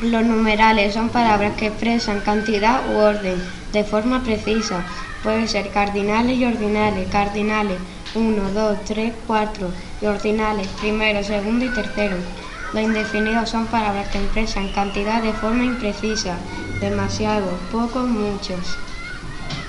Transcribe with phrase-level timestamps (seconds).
[0.00, 3.40] Los numerales son palabras que expresan cantidad u orden
[3.72, 4.84] de forma precisa.
[5.22, 7.08] Pueden ser cardinales y ordinales.
[7.10, 7.78] Cardinales
[8.14, 9.70] 1, 2, 3, 4
[10.02, 12.16] y ordinales primero, segundo y tercero.
[12.72, 16.38] Los indefinidos son palabras que expresan cantidad de forma imprecisa.
[16.80, 18.76] Demasiado, poco, muchos.